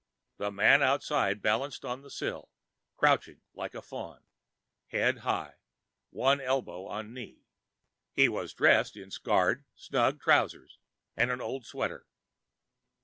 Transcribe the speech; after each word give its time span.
The 0.39 0.49
man 0.49 0.81
outside 0.81 1.43
balanced 1.43 1.85
on 1.85 2.01
the 2.01 2.09
sill, 2.09 2.49
crouching 2.97 3.41
like 3.53 3.75
a 3.75 3.83
faun, 3.83 4.23
head 4.87 5.19
high, 5.19 5.57
one 6.09 6.41
elbow 6.41 6.87
on 6.87 7.13
knee. 7.13 7.45
He 8.11 8.27
was 8.27 8.55
dressed 8.55 8.97
in 8.97 9.11
scarred, 9.11 9.63
snug 9.75 10.19
trousers 10.19 10.79
and 11.15 11.29
an 11.29 11.39
old 11.39 11.67
sweater. 11.67 12.07